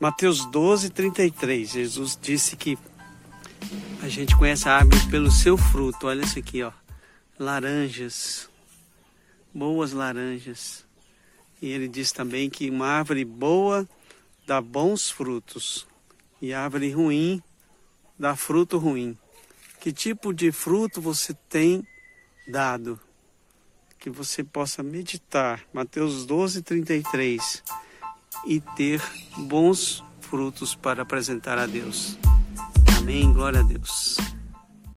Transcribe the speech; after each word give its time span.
Mateus 0.00 0.46
12, 0.46 0.88
33. 0.88 1.72
Jesus 1.72 2.18
disse 2.18 2.56
que 2.56 2.78
a 4.02 4.08
gente 4.08 4.34
conhece 4.34 4.66
a 4.66 4.76
árvore 4.76 5.06
pelo 5.10 5.30
seu 5.30 5.58
fruto. 5.58 6.06
Olha 6.06 6.24
isso 6.24 6.38
aqui, 6.38 6.62
ó. 6.62 6.72
Laranjas. 7.38 8.48
Boas 9.52 9.92
laranjas. 9.92 10.86
E 11.60 11.68
ele 11.68 11.86
diz 11.86 12.12
também 12.12 12.48
que 12.48 12.70
uma 12.70 12.86
árvore 12.86 13.26
boa 13.26 13.86
dá 14.46 14.58
bons 14.58 15.10
frutos. 15.10 15.86
E 16.40 16.54
árvore 16.54 16.90
ruim 16.90 17.42
dá 18.18 18.34
fruto 18.34 18.78
ruim. 18.78 19.18
Que 19.80 19.92
tipo 19.92 20.32
de 20.32 20.50
fruto 20.50 21.02
você 21.02 21.34
tem 21.46 21.86
dado? 22.48 22.98
Que 23.98 24.08
você 24.08 24.42
possa 24.42 24.82
meditar. 24.82 25.62
Mateus 25.74 26.24
12, 26.24 26.62
33 26.62 27.62
e 28.46 28.60
ter 28.60 29.02
bons 29.36 30.04
frutos 30.20 30.74
para 30.74 31.02
apresentar 31.02 31.58
a 31.58 31.66
Deus. 31.66 32.18
Amém. 32.98 33.32
Glória 33.32 33.60
a 33.60 33.62
Deus. 33.62 34.16